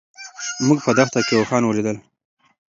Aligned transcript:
موږ 0.65 0.79
په 0.85 0.91
دښته 0.97 1.19
کې 1.27 1.33
اوښان 1.39 1.63
ولیدل. 1.65 1.97